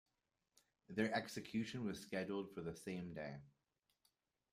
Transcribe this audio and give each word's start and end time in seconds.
Their 0.89 1.13
execution 1.15 1.85
was 1.85 1.99
scheduled 1.99 2.55
for 2.55 2.61
the 2.61 2.73
same 2.73 3.13
day. 3.13 3.35